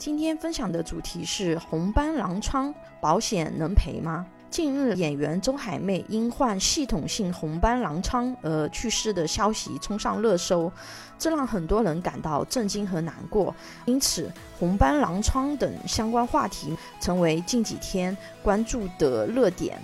[0.00, 4.26] 今天分享的主题是红斑狼疮保险能赔吗？
[4.48, 10.72] 近日，演员周海媚因患系统性红斑狼疮而去世的消息冲上热搜，
[11.18, 13.54] 这让很多人感到震惊和难过。
[13.84, 19.78] 因此，红斑狼疮等相关话题成为近几天关注的热点。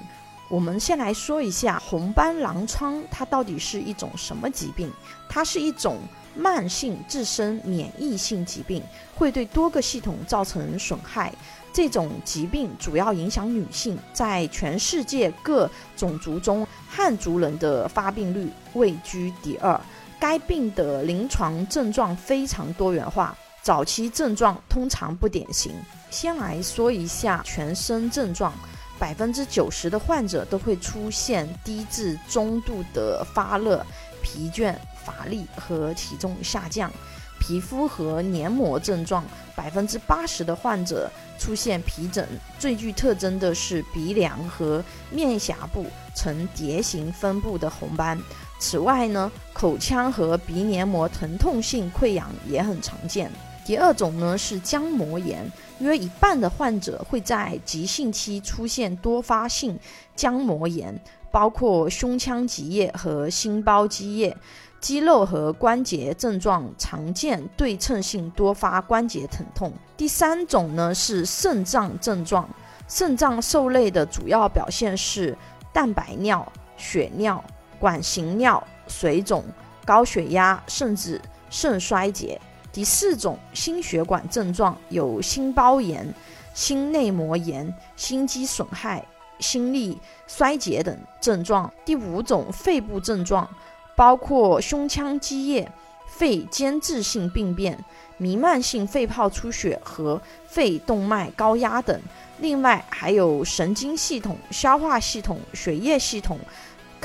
[0.49, 4.91] 我们先来说一下红斑狼疮，它到底是一种什么疾病？
[5.29, 5.99] 它是一种
[6.37, 8.83] 慢性自身免疫性疾病，
[9.15, 11.33] 会对多个系统造成损害。
[11.73, 19.79] 这种疾病主要影响女性，在全世界各种族中，汉族人的发病率位居第二。
[20.19, 25.73] 该病的临床症状非常多元化，早期症状通常不典型。
[26.11, 28.51] 先来说一下全身症状，
[28.99, 33.85] 百分之九十的患者都会出现低至中度的发热、
[34.23, 34.75] 疲倦、
[35.05, 36.91] 乏力和体重下降。
[37.39, 39.23] 皮肤和黏膜症状，
[39.55, 42.27] 百分之八十的患者出现皮疹，
[42.59, 48.19] 最具特征的是鼻梁和面颊部呈蝶形分布的红斑。
[48.59, 53.31] 此外呢，口腔和鼻黏膜疼痛性溃疡也很常见。
[53.67, 55.51] 第二种呢是浆膜炎，
[55.81, 59.77] 约一半的患者会在急性期出现多发性
[60.17, 60.97] 浆膜炎，
[61.33, 64.37] 包括胸腔积液和心包积液。
[64.79, 69.73] 肌肉和关节症状常见对称性多发关节疼痛。
[69.97, 72.49] 第三种呢是肾脏症状，
[72.87, 75.37] 肾脏受累的主要表现是
[75.73, 77.43] 蛋白尿、血尿、
[77.81, 79.45] 管型尿、水肿、
[79.85, 81.21] 高血压，甚至
[81.51, 82.41] 肾衰竭。
[82.77, 86.07] 第四种心血管症状有心包炎、
[86.53, 89.03] 心内膜炎、心肌损害、
[89.39, 91.73] 心力衰竭等症状。
[91.87, 93.49] 第五种肺部症状。
[93.97, 95.67] 包括胸腔积液、
[96.07, 97.83] 肺间质性病变、
[98.19, 101.99] 弥漫性肺泡出血和肺动脉高压等。
[102.39, 106.39] 另外还有神经系统、消化系统、血液系统、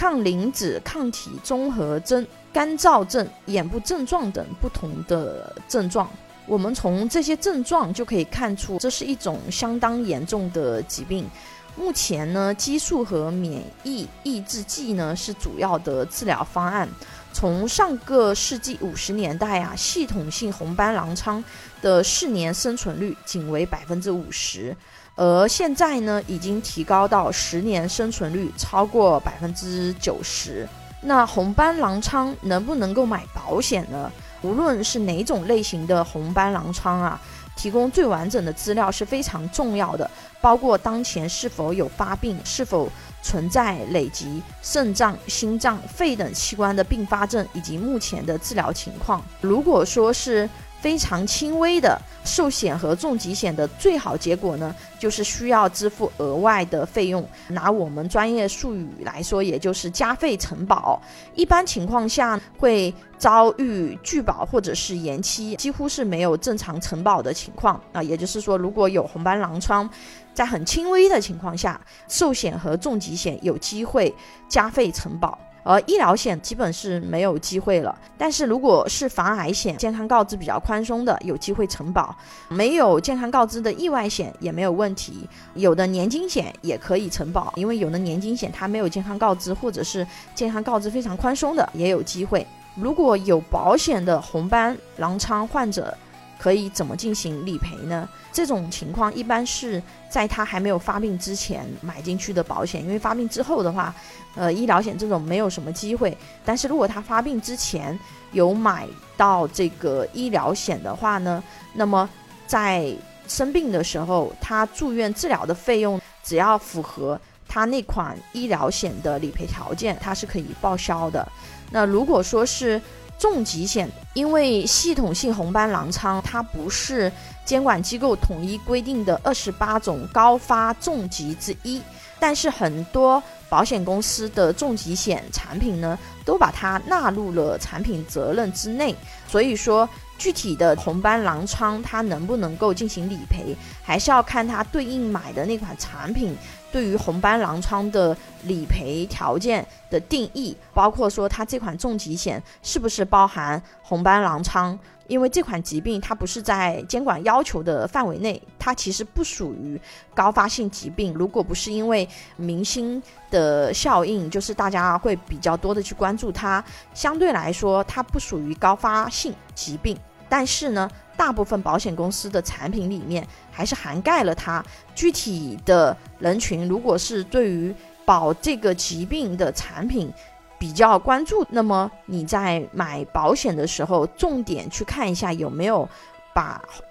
[0.01, 6.09] 抗磷脂抗体综合征、干燥症、眼部症状等不同的症状。
[6.47, 11.29] 我们从这些症状就可以看出，这是一种相当严重的疾病。
[11.75, 16.89] 目前呢，激素和免疫抑制剂呢是主要的治疗方案。
[17.31, 21.41] 从上个世纪五十年代啊，系统性红斑狼疮
[21.79, 24.75] 的四年生存率仅为百分之五十，
[25.15, 30.67] 而现在呢，已经提高到十年生存率超过百分之九十。
[31.01, 34.11] 那红斑狼疮能不能够买保险呢？
[34.41, 37.19] 无论是哪种类型的红斑狼疮啊。
[37.53, 42.89] 提供最完整的资料是非常重要的，包括当前是否有发病，是否
[43.21, 49.21] 存在累及肾脏、心脏、肺等器官的并发症，以及目前的治疗情况。
[49.41, 50.49] 如果说是
[50.81, 57.23] 非常轻微的寿险和重疾险的最好结果呢，就是需要支付额外的费用。
[57.49, 60.99] 拿我们专业术语来说，也就是加费承保。
[61.35, 68.01] 一般情况下会遭遇拒保或者是延期，几乎是没有正常承保的情况啊。
[68.01, 69.87] 也就是说，如果有红斑狼疮，
[70.33, 74.11] 在很轻微的情况下，寿险和重疾险有机会
[74.49, 75.37] 加费承保。
[75.63, 82.15] 而医疗险基本是没有机会了，但是如果是防癌险，健康告知比较宽松的，有机会承保；
[82.49, 85.27] 没有健康告知的意外险也没有问题。
[85.53, 92.45] 有的年金险也可以承保，因为有的年金险它没有健康告知，或者是健康告知非常宽松的，也有机会。
[92.75, 95.95] 如果有保险的红斑狼疮患者。
[96.41, 98.09] 可以怎么进行理赔呢？
[98.33, 103.93] 这种情况一般是在他还没有发病之前买进去的保险，因为发病之后的话，
[104.33, 106.17] 呃，医疗险这种没有什么机会。
[106.43, 107.97] 但是如果他发病之前
[108.31, 111.43] 有买到这个医疗险的话呢，
[111.75, 112.09] 那么
[112.47, 112.91] 在
[113.27, 121.27] 生病的时候，他住院治疗的费用只要符合他那款医疗险的理赔条件，它是可以报销的。
[121.69, 122.81] 那如果说是
[123.21, 127.11] 重疾险，因为系统性红斑狼疮它不是
[127.45, 131.79] 监管机构统一规定的二十八种高发重疾之一，
[132.19, 135.95] 但是很多保险公司的重疾险产品呢，
[136.25, 138.95] 都把它纳入了产品责任之内，
[139.27, 139.87] 所以说。
[140.21, 146.37] 具体的红斑狼疮，它能不能够进行理赔，还是要看它对应买的那款产品
[146.71, 154.77] 对于红斑狼疮的理赔条件的定义，包括说它这款重疾险是不是包含红斑狼疮，
[155.07, 159.81] 因为这款疾病它不是在监管要求的范围内，它其实不属于
[160.13, 161.11] 高发性疾病。
[161.15, 162.07] 如果不是因为
[162.37, 163.01] 明星
[163.31, 166.63] 的效应，就是大家会比较多的去关注它，
[166.93, 169.97] 相对来说它不属于高发性疾病。
[170.31, 174.63] 但是呢，大部分保险公司的产品里面还是涵盖了它。
[174.95, 177.75] 具体的人群，如果是对于
[178.05, 180.09] 保这个疾病的产品
[180.57, 185.87] 比较关注，那么你在买保险的时候，重点去看一下有没有
[186.33, 186.61] 把